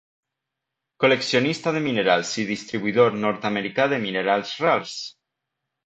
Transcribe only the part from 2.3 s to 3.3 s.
i distribuïdor